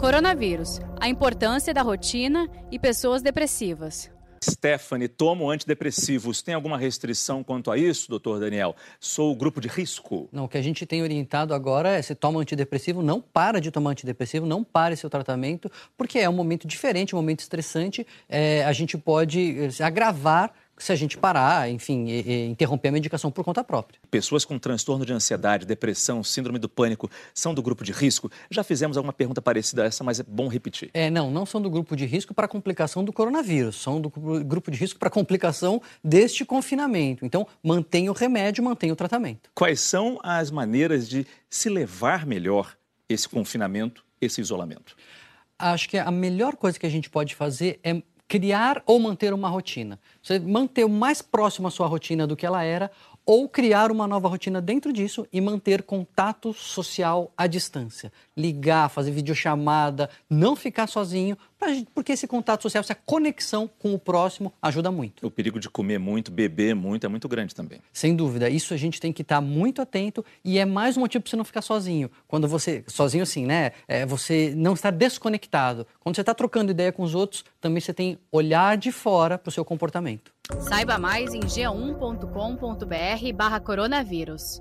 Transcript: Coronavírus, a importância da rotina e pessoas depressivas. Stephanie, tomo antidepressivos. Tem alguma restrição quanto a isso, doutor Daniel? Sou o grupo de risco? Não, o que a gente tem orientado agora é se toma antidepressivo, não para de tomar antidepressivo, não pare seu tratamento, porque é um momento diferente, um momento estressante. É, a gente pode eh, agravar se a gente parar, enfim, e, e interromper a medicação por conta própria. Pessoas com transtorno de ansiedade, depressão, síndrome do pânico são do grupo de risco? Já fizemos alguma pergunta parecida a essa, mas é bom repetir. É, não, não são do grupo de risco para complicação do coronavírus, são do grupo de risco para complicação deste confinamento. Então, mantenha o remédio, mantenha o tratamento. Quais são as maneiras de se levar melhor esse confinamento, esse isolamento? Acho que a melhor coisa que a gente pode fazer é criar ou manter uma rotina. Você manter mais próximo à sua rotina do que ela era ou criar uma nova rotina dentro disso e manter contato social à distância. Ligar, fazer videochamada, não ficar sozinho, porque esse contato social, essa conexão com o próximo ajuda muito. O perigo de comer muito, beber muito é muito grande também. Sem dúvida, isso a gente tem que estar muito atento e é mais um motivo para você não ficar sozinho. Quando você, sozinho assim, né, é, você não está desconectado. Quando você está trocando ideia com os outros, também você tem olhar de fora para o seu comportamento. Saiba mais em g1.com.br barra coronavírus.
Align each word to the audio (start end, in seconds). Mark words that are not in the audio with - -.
Coronavírus, 0.00 0.80
a 0.98 1.10
importância 1.10 1.74
da 1.74 1.82
rotina 1.82 2.48
e 2.72 2.78
pessoas 2.78 3.20
depressivas. 3.20 4.10
Stephanie, 4.42 5.08
tomo 5.08 5.50
antidepressivos. 5.50 6.40
Tem 6.40 6.54
alguma 6.54 6.78
restrição 6.78 7.44
quanto 7.44 7.70
a 7.70 7.76
isso, 7.76 8.08
doutor 8.08 8.40
Daniel? 8.40 8.74
Sou 8.98 9.30
o 9.30 9.36
grupo 9.36 9.60
de 9.60 9.68
risco? 9.68 10.26
Não, 10.32 10.44
o 10.44 10.48
que 10.48 10.56
a 10.56 10.62
gente 10.62 10.86
tem 10.86 11.02
orientado 11.02 11.52
agora 11.52 11.90
é 11.90 12.00
se 12.00 12.14
toma 12.14 12.40
antidepressivo, 12.40 13.02
não 13.02 13.20
para 13.20 13.60
de 13.60 13.70
tomar 13.70 13.90
antidepressivo, 13.90 14.46
não 14.46 14.64
pare 14.64 14.96
seu 14.96 15.10
tratamento, 15.10 15.70
porque 15.98 16.18
é 16.18 16.30
um 16.30 16.32
momento 16.32 16.66
diferente, 16.66 17.14
um 17.14 17.18
momento 17.18 17.40
estressante. 17.40 18.06
É, 18.26 18.64
a 18.64 18.72
gente 18.72 18.96
pode 18.96 19.54
eh, 19.60 19.84
agravar 19.84 20.50
se 20.80 20.92
a 20.92 20.96
gente 20.96 21.16
parar, 21.16 21.70
enfim, 21.70 22.06
e, 22.08 22.20
e 22.20 22.46
interromper 22.46 22.88
a 22.88 22.92
medicação 22.92 23.30
por 23.30 23.44
conta 23.44 23.62
própria. 23.62 24.00
Pessoas 24.10 24.44
com 24.44 24.58
transtorno 24.58 25.04
de 25.04 25.12
ansiedade, 25.12 25.66
depressão, 25.66 26.24
síndrome 26.24 26.58
do 26.58 26.68
pânico 26.68 27.10
são 27.34 27.52
do 27.54 27.62
grupo 27.62 27.84
de 27.84 27.92
risco? 27.92 28.30
Já 28.50 28.64
fizemos 28.64 28.96
alguma 28.96 29.12
pergunta 29.12 29.42
parecida 29.42 29.82
a 29.82 29.86
essa, 29.86 30.02
mas 30.02 30.18
é 30.18 30.22
bom 30.22 30.48
repetir. 30.48 30.90
É, 30.94 31.10
não, 31.10 31.30
não 31.30 31.44
são 31.44 31.60
do 31.60 31.70
grupo 31.70 31.94
de 31.94 32.06
risco 32.06 32.32
para 32.32 32.48
complicação 32.48 33.04
do 33.04 33.12
coronavírus, 33.12 33.76
são 33.76 34.00
do 34.00 34.10
grupo 34.10 34.70
de 34.70 34.78
risco 34.78 34.98
para 34.98 35.10
complicação 35.10 35.82
deste 36.02 36.44
confinamento. 36.44 37.24
Então, 37.24 37.46
mantenha 37.62 38.10
o 38.10 38.14
remédio, 38.14 38.64
mantenha 38.64 38.92
o 38.92 38.96
tratamento. 38.96 39.50
Quais 39.54 39.80
são 39.80 40.18
as 40.22 40.50
maneiras 40.50 41.08
de 41.08 41.26
se 41.48 41.68
levar 41.68 42.26
melhor 42.26 42.76
esse 43.08 43.28
confinamento, 43.28 44.04
esse 44.20 44.40
isolamento? 44.40 44.96
Acho 45.58 45.88
que 45.90 45.98
a 45.98 46.10
melhor 46.10 46.56
coisa 46.56 46.78
que 46.78 46.86
a 46.86 46.90
gente 46.90 47.10
pode 47.10 47.34
fazer 47.34 47.78
é 47.84 48.02
criar 48.30 48.80
ou 48.86 49.00
manter 49.00 49.34
uma 49.34 49.48
rotina. 49.48 49.98
Você 50.22 50.38
manter 50.38 50.86
mais 50.86 51.20
próximo 51.20 51.66
à 51.66 51.70
sua 51.70 51.88
rotina 51.88 52.28
do 52.28 52.36
que 52.36 52.46
ela 52.46 52.62
era 52.62 52.88
ou 53.26 53.48
criar 53.48 53.90
uma 53.90 54.06
nova 54.06 54.28
rotina 54.28 54.60
dentro 54.60 54.92
disso 54.92 55.26
e 55.32 55.40
manter 55.40 55.82
contato 55.82 56.52
social 56.52 57.32
à 57.36 57.48
distância. 57.48 58.12
Ligar, 58.36 58.88
fazer 58.88 59.10
videochamada, 59.10 60.08
não 60.30 60.54
ficar 60.54 60.86
sozinho, 60.86 61.36
porque 61.94 62.12
esse 62.12 62.26
contato 62.26 62.62
social, 62.62 62.80
essa 62.80 62.94
conexão 62.94 63.68
com 63.78 63.94
o 63.94 63.98
próximo 63.98 64.52
ajuda 64.60 64.90
muito. 64.90 65.26
O 65.26 65.30
perigo 65.30 65.60
de 65.60 65.68
comer 65.68 65.98
muito, 65.98 66.30
beber 66.30 66.74
muito 66.74 67.04
é 67.04 67.08
muito 67.08 67.28
grande 67.28 67.54
também. 67.54 67.80
Sem 67.92 68.14
dúvida, 68.14 68.48
isso 68.48 68.72
a 68.74 68.76
gente 68.76 69.00
tem 69.00 69.12
que 69.12 69.22
estar 69.22 69.40
muito 69.40 69.82
atento 69.82 70.24
e 70.44 70.58
é 70.58 70.64
mais 70.64 70.96
um 70.96 71.00
motivo 71.00 71.22
para 71.22 71.30
você 71.30 71.36
não 71.36 71.44
ficar 71.44 71.62
sozinho. 71.62 72.10
Quando 72.26 72.48
você, 72.48 72.84
sozinho 72.86 73.22
assim, 73.22 73.46
né, 73.46 73.72
é, 73.86 74.06
você 74.06 74.52
não 74.56 74.74
está 74.74 74.90
desconectado. 74.90 75.86
Quando 76.00 76.16
você 76.16 76.22
está 76.22 76.34
trocando 76.34 76.70
ideia 76.70 76.92
com 76.92 77.02
os 77.02 77.14
outros, 77.14 77.44
também 77.60 77.80
você 77.80 77.92
tem 77.92 78.18
olhar 78.32 78.76
de 78.76 78.90
fora 78.92 79.38
para 79.38 79.48
o 79.48 79.52
seu 79.52 79.64
comportamento. 79.64 80.32
Saiba 80.60 80.98
mais 80.98 81.32
em 81.32 81.40
g1.com.br 81.40 83.32
barra 83.34 83.60
coronavírus. 83.60 84.60